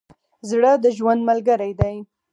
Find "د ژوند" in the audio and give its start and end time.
0.83-1.21